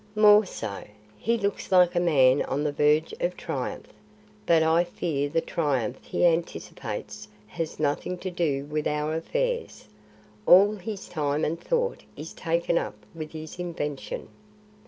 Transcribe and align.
"More 0.15 0.47
so; 0.47 0.83
he 1.15 1.37
looks 1.37 1.71
like 1.71 1.93
a 1.95 1.99
man 1.99 2.41
on 2.45 2.63
the 2.63 2.71
verge 2.71 3.13
of 3.19 3.37
triumph. 3.37 3.93
But 4.47 4.63
I 4.63 4.83
fear 4.83 5.29
the 5.29 5.41
triumph 5.41 5.99
he 6.03 6.25
anticipates 6.25 7.27
has 7.45 7.79
nothing 7.79 8.17
to 8.17 8.31
do 8.31 8.65
with 8.65 8.87
our 8.87 9.13
affairs. 9.13 9.87
All 10.47 10.73
his 10.77 11.07
time 11.07 11.45
and 11.45 11.61
thought 11.61 12.01
is 12.17 12.33
taken 12.33 12.79
up 12.79 12.95
with 13.13 13.33
his 13.33 13.59
invention." 13.59 14.29